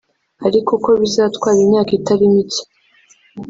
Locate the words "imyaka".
1.65-1.91